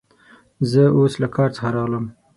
[0.71, 2.05] زه اوس له کار څخه راغلم.